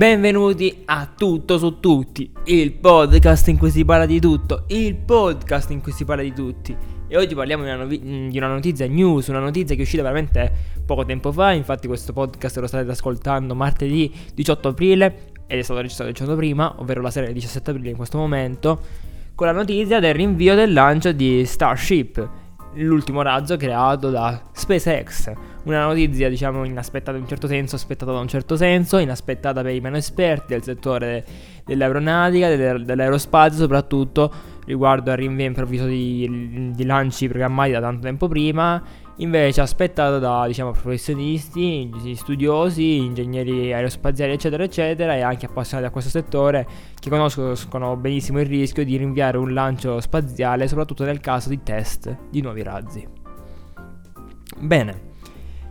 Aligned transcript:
Benvenuti 0.00 0.84
a 0.86 1.06
Tutto 1.14 1.58
su 1.58 1.78
Tutti, 1.78 2.32
il 2.44 2.72
podcast 2.72 3.48
in 3.48 3.58
cui 3.58 3.70
si 3.70 3.84
parla 3.84 4.06
di 4.06 4.18
tutto, 4.18 4.64
il 4.68 4.96
podcast 4.96 5.70
in 5.72 5.82
cui 5.82 5.92
si 5.92 6.06
parla 6.06 6.22
di 6.22 6.32
tutti. 6.32 6.74
E 7.06 7.18
oggi 7.18 7.34
parliamo 7.34 7.64
di 7.64 7.68
una, 7.68 7.78
novi- 7.80 8.28
di 8.30 8.38
una 8.38 8.48
notizia 8.48 8.86
news, 8.86 9.26
una 9.26 9.40
notizia 9.40 9.74
che 9.74 9.82
è 9.82 9.84
uscita 9.84 10.00
veramente 10.00 10.50
poco 10.86 11.04
tempo 11.04 11.30
fa, 11.32 11.52
infatti 11.52 11.86
questo 11.86 12.14
podcast 12.14 12.56
lo 12.60 12.66
state 12.66 12.90
ascoltando 12.90 13.54
martedì 13.54 14.10
18 14.32 14.68
aprile 14.68 15.32
ed 15.46 15.58
è 15.58 15.62
stato 15.62 15.82
registrato 15.82 16.08
il 16.08 16.16
giorno 16.16 16.34
prima, 16.34 16.76
ovvero 16.78 17.02
la 17.02 17.10
sera 17.10 17.26
del 17.26 17.34
17 17.34 17.70
aprile 17.70 17.90
in 17.90 17.96
questo 17.96 18.16
momento, 18.16 18.80
con 19.34 19.48
la 19.48 19.52
notizia 19.52 20.00
del 20.00 20.14
rinvio 20.14 20.54
del 20.54 20.72
lancio 20.72 21.12
di 21.12 21.44
Starship, 21.44 22.26
l'ultimo 22.76 23.20
razzo 23.20 23.58
creato 23.58 24.08
da 24.08 24.44
SpaceX. 24.60 25.32
Una 25.64 25.86
notizia, 25.86 26.28
diciamo, 26.28 26.64
inaspettata 26.64 27.16
in 27.16 27.24
un 27.24 27.28
certo 27.28 27.46
senso, 27.46 27.74
aspettata 27.76 28.12
da 28.12 28.18
un 28.18 28.28
certo 28.28 28.56
senso, 28.56 28.98
inaspettata 28.98 29.62
per 29.62 29.74
i 29.74 29.80
meno 29.80 29.96
esperti 29.96 30.52
del 30.52 30.62
settore 30.62 31.24
dell'aeronautica, 31.64 32.54
dell'aerospazio, 32.54 33.58
soprattutto 33.58 34.32
riguardo 34.66 35.10
al 35.10 35.16
rinvio 35.16 35.46
improvviso 35.46 35.86
di, 35.86 36.70
di 36.74 36.84
lanci 36.84 37.28
programmati 37.28 37.72
da 37.72 37.80
tanto 37.80 38.02
tempo 38.02 38.28
prima 38.28 38.82
invece 39.20 39.60
aspettato 39.60 40.18
da 40.18 40.46
diciamo, 40.46 40.72
professionisti, 40.72 41.90
studiosi, 42.14 42.96
ingegneri 42.96 43.72
aerospaziali 43.72 44.32
eccetera 44.32 44.64
eccetera 44.64 45.14
e 45.14 45.20
anche 45.20 45.46
appassionati 45.46 45.88
a 45.88 45.90
questo 45.90 46.10
settore 46.10 46.66
che 46.98 47.10
conoscono 47.10 47.96
benissimo 47.96 48.40
il 48.40 48.46
rischio 48.46 48.84
di 48.84 48.96
rinviare 48.96 49.36
un 49.36 49.52
lancio 49.52 50.00
spaziale 50.00 50.68
soprattutto 50.68 51.04
nel 51.04 51.20
caso 51.20 51.48
di 51.48 51.62
test 51.62 52.16
di 52.30 52.40
nuovi 52.40 52.62
razzi. 52.62 53.19
Bene, 54.60 55.08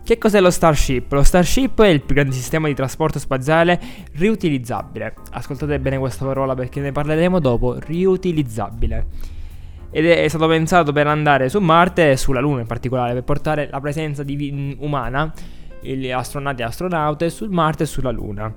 che 0.04 0.18
cos'è 0.18 0.40
lo 0.40 0.50
Starship? 0.50 1.12
Lo 1.12 1.22
Starship 1.22 1.80
è 1.82 1.88
il 1.88 2.02
più 2.02 2.14
grande 2.14 2.34
sistema 2.34 2.66
di 2.66 2.74
trasporto 2.74 3.18
spaziale 3.18 3.80
riutilizzabile. 4.14 5.14
Ascoltate 5.30 5.78
bene 5.78 5.98
questa 5.98 6.24
parola 6.24 6.54
perché 6.54 6.80
ne 6.80 6.90
parleremo 6.90 7.38
dopo, 7.38 7.78
riutilizzabile 7.78 9.06
ed 9.92 10.06
è 10.06 10.28
stato 10.28 10.46
pensato 10.46 10.92
per 10.92 11.06
andare 11.06 11.48
su 11.48 11.58
Marte 11.58 12.12
e 12.12 12.16
sulla 12.16 12.40
Luna 12.40 12.60
in 12.60 12.66
particolare, 12.66 13.12
per 13.12 13.24
portare 13.24 13.68
la 13.70 13.80
presenza 13.80 14.22
vi- 14.22 14.76
umana, 14.80 15.32
gli 15.80 16.10
astronauti 16.10 16.62
e 16.62 16.64
astronaute, 16.64 17.30
su 17.30 17.46
Marte 17.46 17.84
e 17.84 17.86
sulla 17.86 18.10
Luna. 18.10 18.52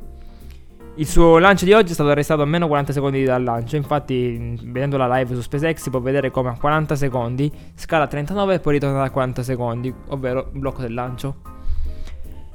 Il 0.95 1.07
suo 1.07 1.39
lancio 1.39 1.65
di 1.65 1.73
oggi 1.73 1.89
è 1.89 1.93
stato 1.95 2.11
arrestato 2.11 2.43
a 2.43 2.45
meno 2.45 2.67
40 2.67 2.93
secondi 2.93 3.23
dal 3.23 3.41
lancio, 3.41 3.75
infatti 3.77 4.59
vedendo 4.61 4.95
la 4.95 5.07
live 5.17 5.33
su 5.33 5.41
SpaceX 5.41 5.81
si 5.81 5.89
può 5.89 5.99
vedere 5.99 6.29
come 6.29 6.49
a 6.49 6.55
40 6.55 6.95
secondi 6.95 7.51
scala 7.73 8.03
a 8.03 8.07
39 8.07 8.53
e 8.53 8.59
poi 8.59 8.73
ritorna 8.73 9.01
a 9.01 9.09
40 9.09 9.41
secondi, 9.41 9.91
ovvero 10.09 10.51
blocco 10.53 10.81
del 10.81 10.93
lancio. 10.93 11.37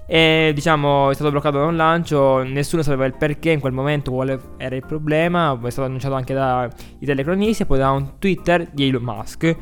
E 0.06 0.52
diciamo 0.54 1.10
è 1.10 1.14
stato 1.14 1.32
bloccato 1.32 1.58
da 1.58 1.64
un 1.64 1.74
lancio, 1.74 2.44
nessuno 2.44 2.82
sapeva 2.82 3.06
il 3.06 3.16
perché 3.16 3.50
in 3.50 3.58
quel 3.58 3.72
momento, 3.72 4.12
quale 4.12 4.40
era 4.56 4.76
il 4.76 4.86
problema, 4.86 5.58
è 5.60 5.70
stato 5.70 5.88
annunciato 5.88 6.14
anche 6.14 6.32
dai 6.32 6.70
telecronisti 7.04 7.64
e 7.64 7.66
poi 7.66 7.78
da 7.78 7.90
un 7.90 8.18
Twitter 8.20 8.68
di 8.70 8.86
Elon 8.86 9.02
Musk 9.02 9.56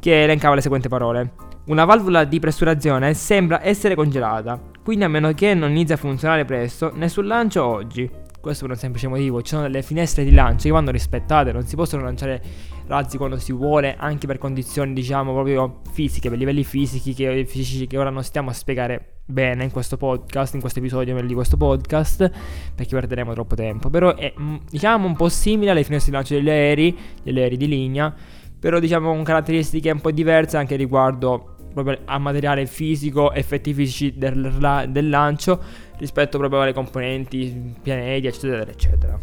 che 0.00 0.22
elencava 0.22 0.54
le 0.54 0.62
seguenti 0.62 0.88
parole. 0.88 1.34
Una 1.66 1.84
valvola 1.84 2.24
di 2.24 2.38
pressurazione 2.40 3.12
sembra 3.12 3.62
essere 3.62 3.94
congelata, 3.94 4.72
quindi 4.84 5.04
a 5.04 5.08
meno 5.08 5.32
che 5.32 5.54
non 5.54 5.70
inizi 5.70 5.94
a 5.94 5.96
funzionare 5.96 6.44
presto, 6.44 6.92
nessun 6.94 7.26
lancio 7.26 7.64
oggi. 7.64 8.08
Questo 8.38 8.66
per 8.66 8.74
un 8.74 8.78
semplice 8.78 9.08
motivo, 9.08 9.40
ci 9.40 9.48
sono 9.48 9.62
delle 9.62 9.80
finestre 9.80 10.24
di 10.24 10.30
lancio 10.30 10.64
che 10.64 10.70
vanno 10.70 10.90
rispettate, 10.90 11.50
non 11.52 11.62
si 11.62 11.74
possono 11.74 12.02
lanciare 12.02 12.42
razzi 12.86 13.16
quando 13.16 13.38
si 13.38 13.52
vuole, 13.52 13.96
anche 13.98 14.26
per 14.26 14.36
condizioni 14.36 14.92
diciamo 14.92 15.32
proprio 15.32 15.80
fisiche, 15.90 16.28
per 16.28 16.36
livelli 16.36 16.64
fisici 16.64 17.14
che, 17.14 17.46
fisici 17.46 17.86
che 17.86 17.96
ora 17.96 18.10
non 18.10 18.22
stiamo 18.22 18.50
a 18.50 18.52
spiegare 18.52 19.20
bene 19.24 19.64
in 19.64 19.70
questo 19.70 19.96
podcast, 19.96 20.52
in 20.52 20.60
questo 20.60 20.80
episodio 20.80 21.18
di 21.22 21.32
questo 21.32 21.56
podcast, 21.56 22.30
perché 22.74 22.94
perderemo 22.94 23.32
troppo 23.32 23.54
tempo. 23.54 23.88
Però 23.88 24.14
è 24.14 24.34
mm, 24.38 24.56
diciamo 24.68 25.06
un 25.06 25.16
po' 25.16 25.30
simile 25.30 25.70
alle 25.70 25.82
finestre 25.82 26.10
di 26.10 26.16
lancio 26.18 26.34
degli 26.34 26.50
aerei, 26.50 26.94
degli 27.22 27.40
aerei 27.40 27.56
di 27.56 27.68
linea, 27.68 28.14
però 28.58 28.78
diciamo 28.78 29.08
con 29.08 29.22
caratteristiche 29.22 29.90
un 29.90 30.00
po' 30.02 30.10
diverse 30.10 30.58
anche 30.58 30.76
riguardo 30.76 31.53
proprio 31.74 31.98
al 32.06 32.20
materiale 32.20 32.64
fisico, 32.66 33.32
effetti 33.32 33.74
fisici 33.74 34.16
del, 34.16 34.86
del 34.88 35.08
lancio 35.08 35.60
rispetto 35.98 36.38
proprio 36.38 36.62
alle 36.62 36.72
componenti, 36.72 37.74
pianeti, 37.82 38.26
eccetera, 38.26 38.70
eccetera. 38.70 39.18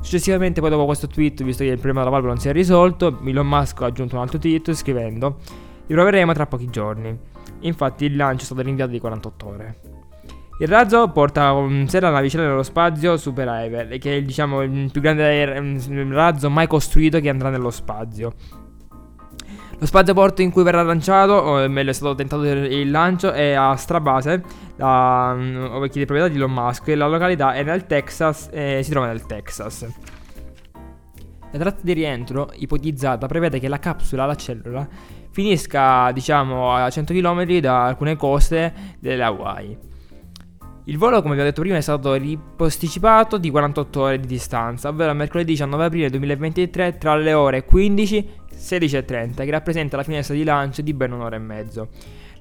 Successivamente, 0.00 0.60
poi 0.60 0.70
dopo 0.70 0.84
questo 0.84 1.06
tweet, 1.06 1.42
visto 1.44 1.62
che 1.62 1.70
il 1.70 1.76
problema 1.76 2.00
della 2.00 2.10
valvola 2.10 2.34
non 2.34 2.42
si 2.42 2.48
è 2.48 2.52
risolto, 2.52 3.20
Elon 3.24 3.46
Musk 3.46 3.80
ha 3.82 3.86
aggiunto 3.86 4.16
un 4.16 4.22
altro 4.22 4.38
tweet 4.38 4.72
scrivendo: 4.72 5.38
Riproveremo 5.86 6.32
tra 6.32 6.46
pochi 6.46 6.68
giorni. 6.68 7.16
Infatti 7.60 8.04
il 8.04 8.16
lancio 8.16 8.42
è 8.42 8.44
stato 8.44 8.60
rinviato 8.60 8.90
di 8.90 9.00
48 9.00 9.46
ore. 9.46 9.76
Il 10.60 10.68
razzo 10.68 11.08
porta 11.08 11.50
con 11.52 11.86
sé 11.88 11.98
la 11.98 12.10
navicella 12.10 12.46
nello 12.46 12.62
spazio 12.62 13.16
Super 13.16 13.48
Ever, 13.48 13.98
che 13.98 14.18
è 14.18 14.22
diciamo, 14.22 14.62
il 14.62 14.90
più 14.92 15.00
grande 15.00 15.74
razzo 16.12 16.48
mai 16.48 16.66
costruito 16.66 17.18
che 17.18 17.28
andrà 17.28 17.48
nello 17.48 17.70
spazio. 17.70 18.34
Lo 19.78 19.86
spazioporto 19.86 20.40
in 20.40 20.50
cui 20.50 20.62
verrà 20.62 20.82
lanciato, 20.82 21.32
o 21.32 21.68
meglio 21.68 21.90
è 21.90 21.92
stato 21.92 22.14
tentato 22.14 22.44
il 22.44 22.90
lancio, 22.90 23.32
è 23.32 23.52
a 23.52 23.74
Strabase, 23.76 24.42
la, 24.76 25.34
mm, 25.34 25.84
di 25.84 26.04
proprietà 26.04 26.28
di 26.28 26.36
Elon 26.36 26.52
Musk, 26.52 26.88
e 26.88 26.94
la 26.94 27.08
località 27.08 27.54
è 27.54 27.62
nel 27.62 27.86
Texas, 27.86 28.48
eh, 28.52 28.80
si 28.82 28.90
trova 28.90 29.06
nel 29.06 29.26
Texas. 29.26 29.86
La 31.50 31.58
tratta 31.58 31.80
di 31.82 31.92
rientro 31.92 32.50
ipotizzata 32.54 33.26
prevede 33.26 33.58
che 33.60 33.68
la 33.68 33.78
capsula, 33.78 34.26
la 34.26 34.34
cellula, 34.34 34.88
finisca 35.30 36.10
diciamo 36.12 36.72
a 36.72 36.88
100 36.88 37.12
km 37.12 37.58
da 37.58 37.84
alcune 37.84 38.16
coste 38.16 38.72
delle 38.98 39.22
Hawaii. 39.22 39.78
Il 40.86 40.98
volo, 40.98 41.22
come 41.22 41.34
vi 41.34 41.40
ho 41.40 41.44
detto 41.44 41.62
prima, 41.62 41.78
è 41.78 41.80
stato 41.80 42.12
riposticipato 42.12 43.38
di 43.38 43.48
48 43.48 44.00
ore 44.02 44.20
di 44.20 44.26
distanza, 44.26 44.90
ovvero 44.90 45.14
mercoledì 45.14 45.52
19 45.52 45.84
aprile 45.86 46.10
2023 46.10 46.98
tra 46.98 47.16
le 47.16 47.32
ore 47.32 47.64
15 47.64 48.16
e 48.18 48.54
16.30, 48.54 49.44
che 49.44 49.50
rappresenta 49.50 49.96
la 49.96 50.02
finestra 50.02 50.34
di 50.34 50.44
lancio 50.44 50.82
di 50.82 50.92
ben 50.92 51.12
un'ora 51.12 51.36
e 51.36 51.38
mezzo. 51.38 51.88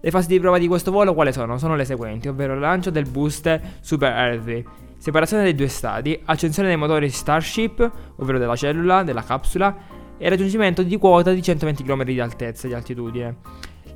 Le 0.02 0.12
fasi 0.12 0.28
di 0.28 0.42
prova 0.42 0.58
di 0.58 0.68
questo 0.68 0.92
volo 0.92 1.14
quali 1.14 1.31
sono? 1.31 1.58
Sono 1.58 1.78
le 1.78 1.86
seguenti, 1.86 2.28
ovvero 2.28 2.59
lancio 2.59 2.90
del 2.90 3.09
booster 3.09 3.62
Super 3.80 4.12
Heavy, 4.12 4.62
separazione 4.98 5.44
dei 5.44 5.56
due 5.56 5.70
stadi, 5.70 6.20
accensione 6.25 6.68
dei 6.68 6.78
motori 6.78 7.10
Starship, 7.10 7.92
ovvero 8.18 8.40
della 8.40 8.58
cellula, 8.58 9.04
della 9.04 9.24
capsula, 9.24 9.74
e 10.18 10.28
raggiungimento 10.28 10.84
di 10.84 10.98
quota 10.98 11.31
di 11.31 11.42
120 11.42 11.81
km 11.84 12.04
di 12.04 12.20
altezza 12.20 12.68
di 12.68 12.74
altitudine. 12.74 13.38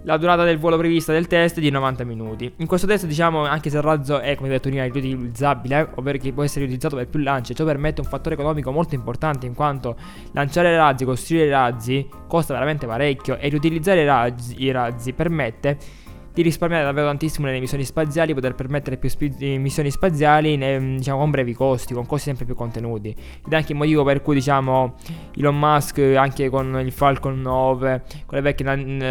La 0.03 0.17
durata 0.17 0.43
del 0.43 0.57
volo 0.57 0.77
prevista 0.77 1.11
del 1.11 1.27
test 1.27 1.57
è 1.57 1.59
di 1.59 1.69
90 1.69 2.03
minuti. 2.05 2.51
In 2.57 2.67
questo 2.67 2.87
test, 2.87 3.05
diciamo, 3.05 3.45
anche 3.45 3.69
se 3.69 3.77
il 3.77 3.83
razzo 3.83 4.19
è, 4.19 4.35
come 4.35 4.47
detto 4.49 4.69
prima, 4.69 4.83
riutilizzabile, 4.83 5.89
ovvero 5.95 6.17
che 6.17 6.31
può 6.31 6.43
essere 6.43 6.63
utilizzato 6.63 6.95
per 6.95 7.07
più 7.07 7.19
lanci, 7.19 7.53
ciò 7.53 7.65
permette 7.65 8.01
un 8.01 8.07
fattore 8.07 8.35
economico 8.35 8.71
molto 8.71 8.95
importante 8.95 9.45
in 9.45 9.53
quanto 9.53 9.97
lanciare 10.31 10.75
razzi, 10.75 11.03
costruire 11.03 11.49
razzi 11.49 12.07
costa 12.27 12.53
veramente 12.53 12.85
parecchio 12.87 13.37
e 13.37 13.49
riutilizzare 13.49 14.01
i 14.01 14.05
razzi, 14.05 14.63
i 14.63 14.71
razzi 14.71 15.13
permette 15.13 15.77
di 16.37 16.43
risparmiare 16.43 16.83
davvero 16.83 17.07
tantissimo 17.07 17.47
nelle 17.47 17.59
missioni 17.59 17.83
spaziali, 17.83 18.35
poter 18.35 18.53
permettere 18.53 18.97
più 18.97 19.09
sp- 19.09 19.39
missioni 19.39 19.89
spaziali 19.89 20.55
ne, 20.55 20.95
diciamo, 20.97 21.17
con 21.17 21.31
brevi 21.31 21.53
costi, 21.53 21.95
con 21.95 22.05
costi 22.05 22.25
sempre 22.25 22.45
più 22.45 22.53
contenuti. 22.53 23.09
Ed 23.09 23.51
è 23.51 23.55
anche 23.55 23.71
il 23.71 23.77
motivo 23.77 24.03
per 24.03 24.21
cui 24.21 24.35
diciamo 24.35 24.95
Elon 25.35 25.57
Musk 25.57 25.97
anche 26.15 26.49
con 26.49 26.79
il 26.79 26.91
Falcon 26.91 27.41
9, 27.41 28.03
con 28.25 28.37
le 28.37 28.41
vecchie 28.41 28.65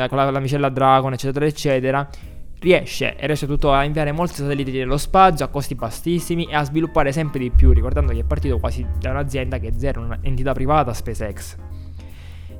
con 0.09 0.17
la, 0.17 0.31
la 0.31 0.41
micella 0.41 0.69
Dragon, 0.69 1.13
eccetera, 1.13 1.45
eccetera, 1.47 2.09
riesce 2.61 3.17
e 3.17 3.27
riesce 3.27 3.47
tutto 3.47 3.73
a 3.73 3.83
inviare 3.83 4.13
molti 4.13 4.35
satelliti 4.35 4.71
nello 4.71 4.97
spazio 4.97 5.45
a 5.45 5.49
costi 5.49 5.75
bassissimi 5.75 6.47
e 6.47 6.55
a 6.55 6.63
sviluppare 6.63 7.11
sempre 7.11 7.41
di 7.41 7.51
più, 7.51 7.73
ricordando 7.73 8.13
che 8.13 8.21
è 8.21 8.25
partito 8.25 8.59
quasi 8.59 8.87
da 9.01 9.11
un'azienda 9.11 9.59
che 9.59 9.69
è 9.69 9.73
zero, 9.77 10.03
un'entità 10.03 10.53
privata 10.53 10.93
SpaceX. 10.93 11.57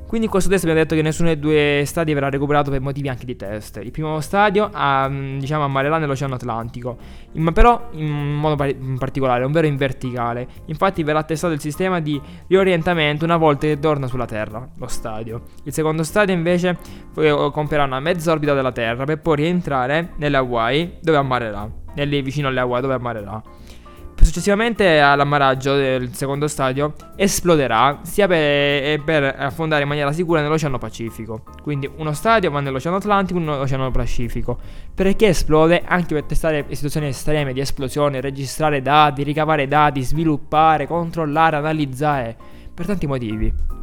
Quindi 0.07 0.27
in 0.27 0.31
questo 0.31 0.49
test 0.49 0.63
abbiamo 0.63 0.81
detto 0.81 0.95
che 0.95 1.01
nessuno 1.01 1.27
dei 1.27 1.37
due 1.37 1.83
stadi 1.85 2.13
verrà 2.13 2.29
recuperato 2.29 2.71
per 2.71 2.79
motivi 2.79 3.09
anche 3.09 3.25
di 3.25 3.35
test. 3.35 3.81
Il 3.83 3.91
primo 3.91 4.21
stadio 4.21 4.69
a, 4.71 5.09
diciamo, 5.09 5.65
ammarrerà 5.65 5.97
nell'Oceano 5.97 6.35
Atlantico, 6.35 6.97
ma 7.33 7.51
però 7.51 7.89
in 7.91 8.07
modo 8.07 8.55
particolare, 8.97 9.43
ovvero 9.43 9.67
in 9.67 9.75
verticale. 9.75 10.47
Infatti 10.67 11.03
verrà 11.03 11.23
testato 11.23 11.53
il 11.53 11.59
sistema 11.59 11.99
di 11.99 12.19
riorientamento 12.47 13.25
una 13.25 13.35
volta 13.35 13.67
che 13.67 13.79
torna 13.79 14.07
sulla 14.07 14.25
Terra, 14.25 14.65
lo 14.77 14.87
stadio. 14.87 15.41
Il 15.65 15.73
secondo 15.73 16.03
stadio 16.03 16.33
invece 16.33 16.77
compierà 17.13 17.83
una 17.83 17.99
mezza 17.99 18.31
orbita 18.31 18.53
della 18.53 18.71
Terra 18.71 19.03
per 19.03 19.19
poi 19.19 19.35
rientrare 19.35 20.13
nelle 20.15 20.37
Hawaii 20.37 20.99
dove 21.01 21.17
ammarrerà, 21.17 21.69
vicino 21.93 22.47
alle 22.47 22.61
Hawaii 22.61 22.81
dove 22.81 22.93
ammarrerà. 22.93 23.43
Successivamente 24.21 24.99
all'ammaraggio 24.99 25.75
del 25.75 26.13
secondo 26.13 26.47
stadio 26.47 26.93
esploderà 27.15 27.99
sia 28.03 28.27
per, 28.27 29.01
per, 29.03 29.35
affondare 29.37 29.83
in 29.83 29.87
maniera 29.87 30.11
sicura 30.11 30.41
nell'Oceano 30.41 30.77
Pacifico. 30.77 31.43
Quindi 31.61 31.89
uno 31.97 32.13
stadio 32.13 32.51
va 32.51 32.59
nell'Oceano 32.59 32.97
Atlantico 32.97 33.39
e 33.39 33.43
nell'Oceano 33.43 33.89
Pacifico. 33.91 34.57
Perché 34.93 35.27
esplode? 35.27 35.83
Anche 35.85 36.13
per 36.13 36.23
testare 36.23 36.65
situazioni 36.71 37.07
estreme 37.07 37.53
di 37.53 37.59
esplosione, 37.59 38.19
registrare 38.19 38.81
dati, 38.81 39.23
ricavare 39.23 39.67
dati, 39.67 40.03
sviluppare, 40.03 40.87
controllare, 40.87 41.55
analizzare. 41.55 42.35
Per 42.73 42.85
tanti 42.85 43.07
motivi. 43.07 43.76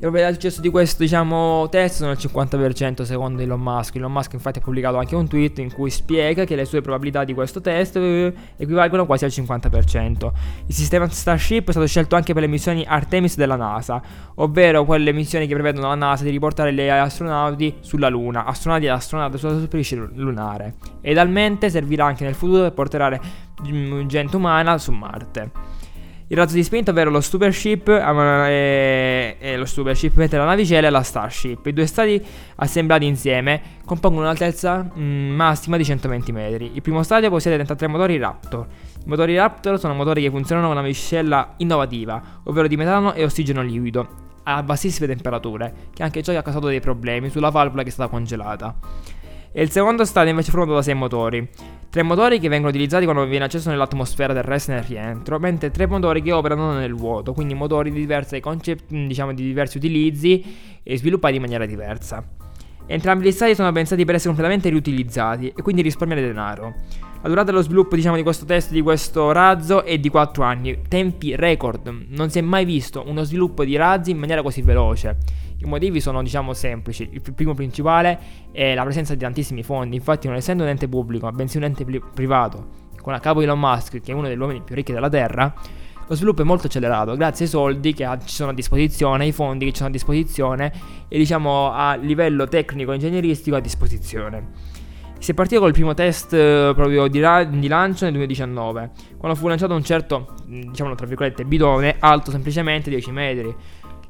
Probabilità 0.00 0.28
di 0.30 0.34
successo 0.34 0.60
di 0.62 0.70
questo, 0.70 1.02
diciamo, 1.02 1.68
test 1.68 1.96
sono 1.96 2.12
il 2.12 2.18
50% 2.18 3.02
secondo 3.02 3.42
Elon 3.42 3.60
Musk. 3.60 3.96
Elon 3.96 4.10
Musk 4.10 4.32
infatti 4.32 4.58
ha 4.58 4.62
pubblicato 4.62 4.96
anche 4.96 5.14
un 5.14 5.28
tweet 5.28 5.58
in 5.58 5.72
cui 5.72 5.90
spiega 5.90 6.44
che 6.44 6.56
le 6.56 6.64
sue 6.64 6.80
probabilità 6.80 7.22
di 7.24 7.34
questo 7.34 7.60
test 7.60 7.96
eh, 7.96 8.32
equivalgono 8.56 9.04
quasi 9.04 9.24
al 9.24 9.30
50%. 9.30 10.30
Il 10.66 10.74
sistema 10.74 11.06
Starship 11.08 11.68
è 11.68 11.70
stato 11.72 11.86
scelto 11.86 12.16
anche 12.16 12.32
per 12.32 12.42
le 12.42 12.48
missioni 12.48 12.82
Artemis 12.86 13.36
della 13.36 13.56
NASA, 13.56 14.00
ovvero 14.36 14.84
quelle 14.84 15.12
missioni 15.12 15.46
che 15.46 15.52
prevedono 15.52 15.88
la 15.88 15.94
NASA 15.94 16.24
di 16.24 16.30
riportare 16.30 16.72
gli 16.72 16.80
astronauti 16.80 17.76
sulla 17.80 18.08
Luna, 18.08 18.46
astronauti 18.46 18.86
e 18.86 18.88
astronauti 18.88 19.36
sulla 19.36 19.52
superficie 19.52 19.96
lunare. 20.14 20.76
E 21.02 21.10
idalmente 21.10 21.68
servirà 21.68 22.06
anche 22.06 22.24
nel 22.24 22.34
futuro 22.34 22.62
per 22.62 22.72
portare 22.72 23.20
mm, 23.68 24.06
gente 24.06 24.34
umana 24.36 24.78
su 24.78 24.92
Marte. 24.92 25.78
Il 26.30 26.36
razzo 26.36 26.54
di 26.54 26.62
spinta, 26.62 26.92
ovvero 26.92 27.10
lo 27.10 27.20
Super 27.20 27.52
Ship 27.52 27.88
e, 27.88 29.36
e 29.36 29.56
lo 29.56 29.66
Super 29.66 29.96
Ship 29.96 30.14
mentre 30.14 30.38
la 30.38 30.44
navicella 30.44 30.86
e 30.86 30.90
la 30.90 31.02
Starship. 31.02 31.66
I 31.66 31.72
due 31.72 31.86
stati 31.86 32.24
assemblati 32.54 33.04
insieme 33.04 33.60
compongono 33.84 34.26
un'altezza 34.26 34.92
mh, 34.94 35.02
mm, 35.02 35.34
massima 35.34 35.76
di 35.76 35.84
120 35.84 36.30
metri. 36.30 36.70
Il 36.72 36.82
primo 36.82 37.02
stadio 37.02 37.30
possiede 37.30 37.56
33 37.56 37.88
motori 37.88 38.16
Raptor. 38.16 38.64
I 39.04 39.08
motori 39.08 39.34
Raptor 39.34 39.80
sono 39.80 39.92
motori 39.92 40.22
che 40.22 40.30
funzionano 40.30 40.68
con 40.68 40.76
una 40.76 40.86
miscela 40.86 41.54
innovativa, 41.56 42.22
ovvero 42.44 42.68
di 42.68 42.76
metano 42.76 43.12
e 43.12 43.24
ossigeno 43.24 43.60
liquido, 43.60 44.06
a 44.44 44.62
bassissime 44.62 45.08
temperature, 45.08 45.88
che 45.92 46.04
anche 46.04 46.22
ciò 46.22 46.32
ha 46.38 46.42
causato 46.42 46.68
dei 46.68 46.78
problemi 46.78 47.28
sulla 47.28 47.48
valvola 47.48 47.82
che 47.82 47.88
è 47.88 47.92
stata 47.92 48.08
congelata. 48.08 48.76
E 49.52 49.62
il 49.62 49.70
secondo 49.70 50.04
stadio 50.04 50.30
invece 50.30 50.48
è 50.48 50.50
formato 50.52 50.74
da 50.74 50.82
6 50.82 50.94
motori. 50.94 51.48
Tre 51.90 52.02
motori 52.04 52.38
che 52.38 52.48
vengono 52.48 52.70
utilizzati 52.70 53.04
quando 53.04 53.24
viene 53.24 53.46
acceso 53.46 53.68
nell'atmosfera 53.68 54.32
terrestre 54.32 54.74
nel 54.74 54.84
rientro, 54.84 55.40
mentre 55.40 55.72
tre 55.72 55.86
motori 55.86 56.22
che 56.22 56.30
operano 56.30 56.74
nel 56.74 56.94
vuoto, 56.94 57.32
quindi 57.32 57.54
motori 57.54 57.90
di 57.90 57.98
diversi, 57.98 58.38
concept, 58.38 58.84
diciamo, 58.88 59.34
di 59.34 59.42
diversi 59.42 59.78
utilizzi 59.78 60.80
e 60.84 60.96
sviluppati 60.96 61.34
in 61.34 61.40
maniera 61.40 61.66
diversa. 61.66 62.49
Entrambi 62.92 63.24
gli 63.24 63.30
stati 63.30 63.54
sono 63.54 63.70
pensati 63.70 64.04
per 64.04 64.16
essere 64.16 64.30
completamente 64.30 64.68
riutilizzati 64.68 65.52
e 65.56 65.62
quindi 65.62 65.80
risparmiare 65.80 66.22
denaro. 66.22 66.74
La 67.22 67.28
durata 67.28 67.52
dello 67.52 67.62
sviluppo 67.62 67.94
diciamo, 67.94 68.16
di 68.16 68.24
questo 68.24 68.44
test, 68.44 68.72
di 68.72 68.80
questo 68.80 69.30
razzo, 69.30 69.84
è 69.84 69.96
di 69.98 70.08
4 70.08 70.42
anni, 70.42 70.80
tempi 70.88 71.36
record. 71.36 71.86
Non 72.08 72.30
si 72.30 72.38
è 72.38 72.40
mai 72.40 72.64
visto 72.64 73.04
uno 73.06 73.22
sviluppo 73.22 73.64
di 73.64 73.76
razzi 73.76 74.10
in 74.10 74.18
maniera 74.18 74.42
così 74.42 74.62
veloce. 74.62 75.18
I 75.58 75.66
motivi 75.66 76.00
sono 76.00 76.20
diciamo 76.20 76.52
semplici. 76.52 77.08
Il 77.12 77.22
primo 77.32 77.54
principale 77.54 78.18
è 78.50 78.74
la 78.74 78.82
presenza 78.82 79.14
di 79.14 79.20
tantissimi 79.20 79.62
fondi. 79.62 79.94
Infatti, 79.94 80.26
non 80.26 80.34
essendo 80.34 80.64
un 80.64 80.70
ente 80.70 80.88
pubblico, 80.88 81.26
ma 81.26 81.32
bensì 81.32 81.58
un 81.58 81.64
ente 81.64 81.84
pri- 81.84 82.02
privato, 82.12 82.70
con 83.00 83.14
a 83.14 83.20
capo 83.20 83.40
Elon 83.40 83.60
Musk, 83.60 84.00
che 84.00 84.10
è 84.10 84.14
uno 84.16 84.26
degli 84.26 84.38
uomini 84.38 84.62
più 84.62 84.74
ricchi 84.74 84.92
della 84.92 85.08
Terra, 85.08 85.54
lo 86.10 86.16
sviluppo 86.16 86.42
è 86.42 86.44
molto 86.44 86.66
accelerato 86.66 87.14
grazie 87.14 87.44
ai 87.44 87.50
soldi 87.52 87.92
che 87.92 88.04
ci 88.24 88.34
sono 88.34 88.50
a 88.50 88.52
disposizione, 88.52 89.22
ai 89.22 89.30
fondi 89.30 89.64
che 89.66 89.70
ci 89.70 89.76
sono 89.76 89.90
a 89.90 89.92
disposizione 89.92 90.72
e 91.06 91.16
diciamo 91.16 91.70
a 91.70 91.94
livello 91.94 92.48
tecnico 92.48 92.90
e 92.90 92.96
ingegneristico 92.96 93.54
a 93.54 93.60
disposizione. 93.60 94.48
Si 95.20 95.30
è 95.30 95.34
partito 95.34 95.60
col 95.60 95.72
primo 95.72 95.94
test 95.94 96.32
eh, 96.32 96.72
proprio 96.74 97.06
di, 97.06 97.20
ra- 97.20 97.44
di, 97.44 97.68
lancio 97.68 98.04
nel 98.04 98.14
2019, 98.14 98.90
quando 99.18 99.38
fu 99.38 99.46
lanciato 99.46 99.72
un 99.72 99.84
certo, 99.84 100.34
diciamo 100.46 100.96
tra 100.96 101.06
virgolette, 101.06 101.44
bidone 101.44 101.96
alto 102.00 102.32
semplicemente 102.32 102.90
10 102.90 103.10
metri. 103.12 103.54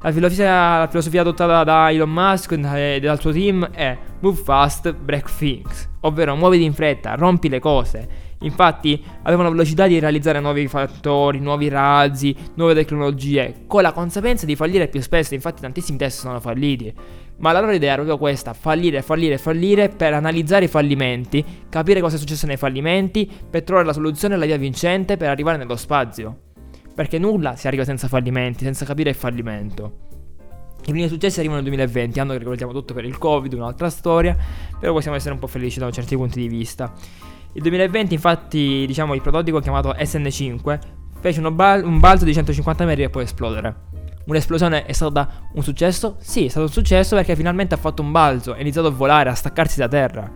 La 0.03 0.13
filosofia, 0.13 0.79
la 0.79 0.87
filosofia 0.89 1.21
adottata 1.21 1.63
da 1.63 1.91
Elon 1.91 2.11
Musk 2.11 2.53
e 2.53 3.01
dal 3.03 3.21
suo 3.21 3.33
team 3.33 3.69
è 3.71 3.99
Move 4.21 4.41
fast, 4.43 4.95
break 4.95 5.31
things, 5.37 5.91
ovvero 6.01 6.35
muoviti 6.37 6.65
in 6.65 6.73
fretta, 6.73 7.17
rompi 7.17 7.51
le 7.51 7.59
cose. 7.59 8.09
Infatti 8.41 9.03
avevano 9.25 9.51
velocità 9.51 9.87
di 9.87 9.99
realizzare 9.99 10.41
nuovi 10.41 10.67
fattori, 10.69 11.39
nuovi 11.39 11.69
razzi, 11.69 12.35
nuove 12.55 12.73
tecnologie, 12.73 13.65
con 13.67 13.83
la 13.83 13.93
conseguenza 13.93 14.47
di 14.47 14.57
fallire 14.57 14.89
più 14.89 15.03
spesso, 15.03 15.35
infatti 15.35 15.61
tantissimi 15.61 15.99
test 15.99 16.21
sono 16.21 16.41
falliti. 16.41 16.95
Ma 17.41 17.53
la 17.53 17.61
loro 17.61 17.73
idea 17.73 17.93
era 17.93 18.03
proprio 18.03 18.17
questa, 18.17 18.55
fallire, 18.55 19.03
fallire, 19.03 19.37
fallire 19.37 19.91
per 19.91 20.15
analizzare 20.15 20.65
i 20.65 20.69
fallimenti, 20.69 21.45
capire 21.69 22.01
cosa 22.01 22.17
è 22.17 22.19
successo 22.19 22.47
nei 22.47 22.57
fallimenti, 22.57 23.31
per 23.51 23.65
trovare 23.65 23.87
la 23.87 23.93
soluzione 23.93 24.35
e 24.35 24.39
la 24.39 24.47
via 24.47 24.57
vincente 24.57 25.19
per 25.19 25.29
arrivare 25.29 25.59
nello 25.59 25.77
spazio. 25.77 26.49
Perché 26.95 27.19
nulla 27.19 27.57
si 27.57 27.67
arriva 27.67 27.85
senza 27.85 28.09
fallimenti, 28.09 28.65
senza 28.65 28.85
capire 28.85 29.11
il 29.11 29.17
fallimento. 29.17 30.09
I 30.83 30.93
primi 30.93 31.09
successi 31.09 31.39
arrivano 31.39 31.61
nel 31.61 31.69
2020, 31.69 32.21
anno 32.21 32.33
che 32.33 32.39
ricordiamo 32.39 32.73
tutto 32.73 32.95
per 32.95 33.05
il 33.05 33.19
Covid, 33.19 33.53
un'altra 33.53 33.91
storia, 33.91 34.37
però 34.79 34.93
possiamo 34.93 35.17
essere 35.17 35.35
un 35.35 35.39
po' 35.39 35.47
felici 35.47 35.79
da 35.79 35.91
certi 35.91 36.17
punti 36.17 36.41
di 36.41 36.49
vista. 36.49 36.93
Il 37.53 37.63
2020, 37.63 38.15
infatti, 38.15 38.85
diciamo, 38.87 39.15
il 39.15 39.21
prototipo 39.21 39.59
chiamato 39.61 39.91
SN5 39.91 40.79
fece 41.21 41.41
bal- 41.51 41.85
un 41.85 41.99
balzo 41.99 42.25
di 42.25 42.33
150 42.33 42.85
metri 42.85 43.03
e 43.03 43.11
poi 43.11 43.25
esplodere. 43.25 43.89
Un'esplosione 44.27 44.85
è 44.85 44.93
stata 44.93 45.49
un 45.53 45.63
successo? 45.63 46.17
Sì, 46.21 46.47
è 46.47 46.49
stato 46.49 46.67
un 46.67 46.73
successo 46.73 47.17
perché 47.17 47.37
finalmente 47.37 47.75
ha 47.75 47.79
fatto 47.79 48.03
un 48.03 48.11
balzo, 48.11 48.53
ha 48.53 48.61
iniziato 48.61 48.89
a 48.89 48.91
volare, 48.91 49.29
a 49.29 49.35
staccarsi 49.35 49.79
da 49.79 49.89
terra. 49.89 50.31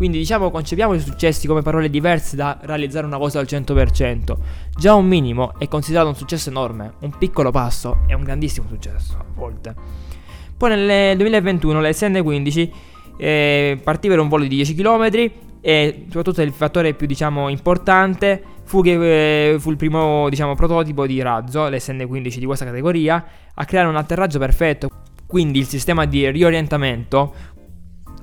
Quindi 0.00 0.16
diciamo 0.16 0.50
concepiamo 0.50 0.94
i 0.94 0.98
successi 0.98 1.46
come 1.46 1.60
parole 1.60 1.90
diverse 1.90 2.34
da 2.34 2.56
realizzare 2.62 3.04
una 3.04 3.18
cosa 3.18 3.38
al 3.38 3.44
100%. 3.46 4.34
Già 4.74 4.94
un 4.94 5.06
minimo 5.06 5.52
è 5.58 5.68
considerato 5.68 6.08
un 6.08 6.14
successo 6.14 6.48
enorme, 6.48 6.94
un 7.00 7.18
piccolo 7.18 7.50
passo 7.50 7.98
è 8.06 8.14
un 8.14 8.22
grandissimo 8.22 8.66
successo 8.66 9.18
a 9.18 9.24
volte. 9.34 9.74
Poi 10.56 10.70
nel 10.70 11.18
2021 11.18 11.82
le 11.82 11.90
SN15 11.90 12.70
eh, 13.18 13.78
partì 13.84 14.08
per 14.08 14.20
un 14.20 14.28
volo 14.28 14.44
di 14.44 14.48
10 14.48 14.74
km 14.74 15.30
e 15.60 16.04
soprattutto 16.06 16.40
il 16.40 16.52
fattore 16.52 16.94
più 16.94 17.06
diciamo 17.06 17.50
importante 17.50 18.42
fu 18.64 18.80
che 18.80 19.52
eh, 19.52 19.58
fu 19.58 19.70
il 19.70 19.76
primo 19.76 20.30
diciamo 20.30 20.54
prototipo 20.54 21.06
di 21.06 21.20
razzo, 21.20 21.68
l'SN15 21.68 22.38
di 22.38 22.46
questa 22.46 22.64
categoria, 22.64 23.22
a 23.52 23.64
creare 23.66 23.86
un 23.86 23.96
atterraggio 23.96 24.38
perfetto. 24.38 24.88
Quindi 25.26 25.58
il 25.58 25.66
sistema 25.66 26.06
di 26.06 26.28
riorientamento 26.30 27.58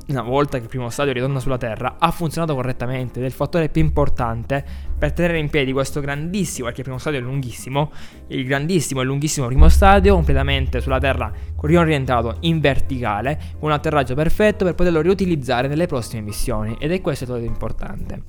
una 0.07 0.21
volta 0.21 0.57
che 0.57 0.63
il 0.63 0.69
primo 0.69 0.89
stadio 0.89 1.13
ritorna 1.13 1.39
sulla 1.39 1.57
Terra, 1.57 1.95
ha 1.99 2.11
funzionato 2.11 2.55
correttamente 2.55 3.19
ed 3.19 3.25
è 3.25 3.27
il 3.27 3.33
fattore 3.33 3.69
più 3.69 3.81
importante 3.81 4.63
per 4.97 5.11
tenere 5.11 5.37
in 5.39 5.49
piedi 5.49 5.71
questo 5.71 5.99
grandissimo, 5.99 6.65
perché 6.65 6.81
il 6.81 6.85
primo 6.85 6.99
stadio 6.99 7.19
è 7.19 7.21
lunghissimo, 7.21 7.91
il 8.27 8.45
grandissimo 8.45 9.01
e 9.01 9.03
lunghissimo 9.03 9.47
primo 9.47 9.69
stadio 9.69 10.13
completamente 10.13 10.79
sulla 10.79 10.99
Terra 10.99 11.31
riorientato 11.61 12.37
in 12.41 12.59
verticale, 12.59 13.37
con 13.59 13.69
un 13.69 13.71
atterraggio 13.71 14.15
perfetto 14.15 14.63
per 14.63 14.75
poterlo 14.75 15.01
riutilizzare 15.01 15.67
nelle 15.67 15.87
prossime 15.87 16.21
missioni 16.21 16.77
ed 16.79 16.91
è 16.91 17.01
questo 17.01 17.25
il 17.25 17.29
fattore 17.29 17.47
importante. 17.47 18.21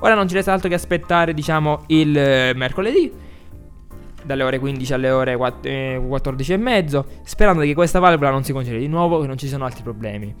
Ora 0.00 0.14
non 0.14 0.28
ci 0.28 0.34
resta 0.34 0.52
altro 0.52 0.68
che 0.68 0.74
aspettare, 0.74 1.34
diciamo, 1.34 1.84
il 1.88 2.16
eh, 2.16 2.52
mercoledì 2.54 3.10
dalle 4.22 4.42
ore 4.42 4.58
15 4.58 4.92
alle 4.92 5.10
ore 5.10 5.36
14 5.36 6.50
eh, 6.50 6.54
e 6.54 6.58
mezzo, 6.58 7.06
sperando 7.22 7.62
che 7.62 7.74
questa 7.74 7.98
valvola 7.98 8.30
non 8.30 8.44
si 8.44 8.52
congeli 8.52 8.78
di 8.78 8.88
nuovo, 8.88 9.20
che 9.20 9.26
non 9.26 9.38
ci 9.38 9.46
siano 9.48 9.64
altri 9.64 9.82
problemi. 9.82 10.34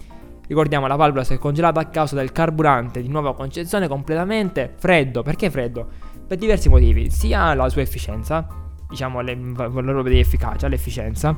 Ricordiamo 0.46 0.86
la 0.86 0.94
valvola 0.94 1.24
si 1.24 1.34
è 1.34 1.38
congelata 1.38 1.80
a 1.80 1.86
causa 1.86 2.14
del 2.14 2.30
carburante 2.30 3.02
di 3.02 3.08
nuova 3.08 3.34
concezione 3.34 3.88
completamente 3.88 4.74
freddo. 4.76 5.22
Perché 5.22 5.50
freddo? 5.50 5.88
Per 6.26 6.38
diversi 6.38 6.68
motivi, 6.68 7.10
sia 7.10 7.54
la 7.54 7.68
sua 7.68 7.82
efficienza, 7.82 8.46
diciamo 8.88 9.20
le 9.20 9.36
valore 9.36 10.10
di 10.10 10.18
efficacia, 10.18 10.68
l'efficienza 10.68 11.36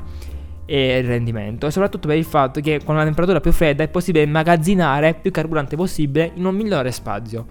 e 0.67 0.99
il 0.99 1.07
rendimento, 1.07 1.67
e 1.67 1.71
soprattutto 1.71 2.09
per 2.09 2.19
il 2.19 2.25
fatto 2.25 2.61
che 2.61 2.81
con 2.85 2.95
una 2.95 3.05
temperatura 3.05 3.41
più 3.41 3.53
fredda 3.53 3.83
è 3.83 3.89
possibile 3.89 4.25
immagazzinare 4.25 5.15
più 5.15 5.31
carburante 5.31 5.77
possibile 5.77 6.33
in 6.35 6.45
un 6.45 6.55
migliore 6.55 6.93
spazio. 6.93 7.47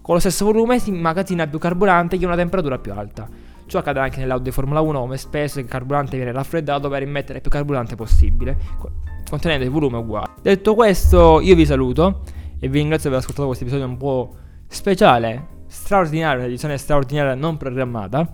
Con 0.00 0.14
lo 0.14 0.20
stesso 0.20 0.44
volume 0.44 0.78
si 0.78 0.90
immagazzina 0.90 1.46
più 1.46 1.58
carburante 1.58 2.18
che 2.18 2.26
una 2.26 2.36
temperatura 2.36 2.78
più 2.78 2.92
alta. 2.92 3.28
Ciò 3.66 3.78
accade 3.78 4.00
anche 4.00 4.20
nell'auto 4.20 4.42
di 4.42 4.50
Formula 4.50 4.80
1, 4.80 5.00
come 5.00 5.16
spesso 5.16 5.58
il 5.58 5.66
carburante 5.66 6.16
viene 6.16 6.32
raffreddato 6.32 6.88
per 6.88 7.02
immettere 7.02 7.40
più 7.40 7.50
carburante 7.50 7.94
possibile 7.94 8.56
contenendo 9.32 9.64
il 9.64 9.70
volume 9.70 9.96
uguale. 9.96 10.34
Detto 10.42 10.74
questo, 10.74 11.40
io 11.40 11.54
vi 11.54 11.64
saluto 11.64 12.20
e 12.60 12.68
vi 12.68 12.80
ringrazio 12.80 13.08
per 13.08 13.18
aver 13.18 13.18
ascoltato 13.20 13.46
questo 13.46 13.64
episodio 13.64 13.86
un 13.86 13.96
po' 13.96 14.34
speciale, 14.68 15.46
straordinario, 15.68 16.40
un'edizione 16.40 16.76
straordinaria 16.76 17.34
non 17.34 17.56
programmata. 17.56 18.30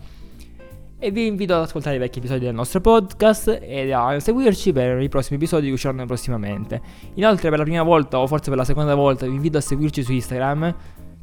E 0.98 1.10
vi 1.12 1.26
invito 1.26 1.54
ad 1.54 1.62
ascoltare 1.62 1.94
i 1.94 2.00
vecchi 2.00 2.18
episodi 2.18 2.46
del 2.46 2.54
nostro 2.54 2.80
podcast 2.80 3.60
e 3.62 3.92
a 3.92 4.18
seguirci 4.18 4.72
per 4.72 5.00
i 5.00 5.08
prossimi 5.08 5.36
episodi 5.36 5.68
che 5.68 5.72
usciranno 5.74 6.04
prossimamente. 6.04 6.82
Inoltre, 7.14 7.48
per 7.48 7.58
la 7.58 7.64
prima 7.64 7.84
volta, 7.84 8.18
o 8.18 8.26
forse 8.26 8.48
per 8.48 8.58
la 8.58 8.64
seconda 8.64 8.96
volta, 8.96 9.24
vi 9.24 9.36
invito 9.36 9.56
a 9.56 9.60
seguirci 9.60 10.02
su 10.02 10.10
Instagram, 10.10 10.74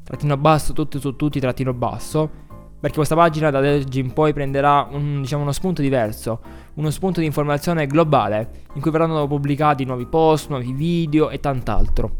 trattino 0.05 0.38
basso, 0.38 0.72
tutti 0.72 1.01
su 1.01 1.17
tutti, 1.17 1.41
trattino 1.41 1.74
basso 1.74 2.44
perché 2.85 2.97
questa 2.99 3.15
pagina 3.15 3.49
da 3.49 3.57
oggi 3.57 3.99
in 3.99 4.13
poi 4.13 4.31
prenderà 4.31 4.87
un, 4.91 5.21
diciamo, 5.21 5.41
uno 5.41 5.51
spunto 5.51 5.81
diverso, 5.81 6.39
uno 6.75 6.91
spunto 6.91 7.19
di 7.19 7.25
informazione 7.25 7.87
globale, 7.87 8.65
in 8.75 8.81
cui 8.81 8.91
verranno 8.91 9.25
pubblicati 9.25 9.85
nuovi 9.85 10.05
post, 10.05 10.49
nuovi 10.49 10.71
video 10.71 11.31
e 11.31 11.39
tant'altro. 11.39 12.17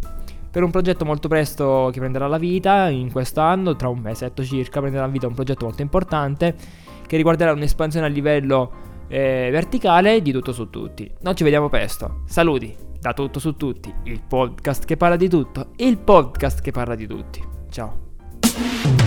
Per 0.50 0.64
un 0.64 0.72
progetto 0.72 1.06
molto 1.06 1.28
presto 1.28 1.92
che 1.94 2.00
prenderà 2.00 2.26
la 2.26 2.40
vita, 2.40 2.90
in 2.90 3.12
quest'anno, 3.12 3.76
tra 3.76 3.90
un 3.90 4.00
mesetto 4.00 4.44
circa, 4.44 4.80
prenderà 4.80 5.06
la 5.06 5.12
vita 5.12 5.28
un 5.28 5.36
progetto 5.36 5.66
molto 5.66 5.84
importante 5.84 6.56
che 7.06 7.16
riguarderà 7.16 7.52
un'espansione 7.52 8.08
a 8.08 8.10
livello 8.10 8.72
eh, 9.08 9.50
verticale 9.52 10.20
di 10.24 10.32
tutto 10.32 10.52
su 10.52 10.72
tutti. 10.72 11.08
Noi 11.22 11.36
ci 11.36 11.44
vediamo 11.44 11.70
presto. 11.70 12.22
Saluti 12.26 12.76
da 13.00 13.14
tutto 13.14 13.38
su 13.38 13.56
tutti, 13.56 13.94
il 14.06 14.24
podcast 14.28 14.86
che 14.86 14.98
parla 14.98 15.16
di 15.16 15.30
tutto, 15.30 15.74
il 15.76 16.00
podcast 16.00 16.62
che 16.62 16.72
parla 16.72 16.96
di 16.96 17.06
tutti. 17.06 17.44
Ciao. 17.70 19.05